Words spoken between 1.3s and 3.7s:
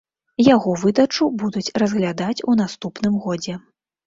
будуць разглядаць у наступным годзе.